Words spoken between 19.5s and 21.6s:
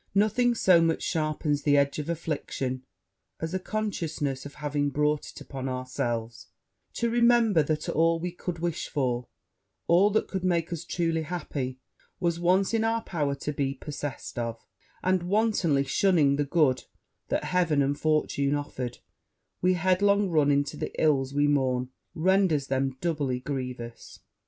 we headlong run into the ills we